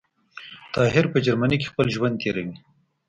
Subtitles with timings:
[0.75, 2.49] طاهر په جرمنی کي خپل ژوند تیروی